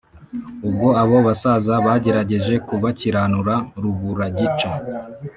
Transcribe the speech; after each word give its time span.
ubwo 0.67 0.87
abo 1.01 1.17
basaza 1.27 1.73
bagerageje 1.85 2.53
kubakiranura 2.67 3.55
ruburagica 3.81 4.69